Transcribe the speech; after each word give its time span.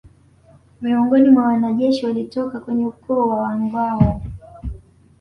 Miongoni 0.81 1.29
mwa 1.29 1.43
wanajeshi 1.43 2.05
walitoka 2.05 2.59
kwenye 2.59 2.85
ukoo 2.85 3.27
wa 3.27 3.35
Wangâhoo 3.41 4.21